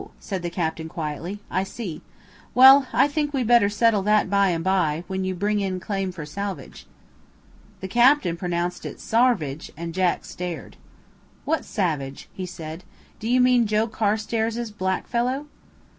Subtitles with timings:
[0.19, 2.01] said the captain quietly, "I see.
[2.55, 6.11] Well, I think we'd better settle that by and by when you bring in claim
[6.11, 6.87] for salvage."
[7.81, 10.75] The captain pronounced it "sarvidge," and Jack stared.
[11.45, 12.83] "What savage?" he said.
[13.19, 15.45] "Do you mean Joe Carstairs' black fellow?"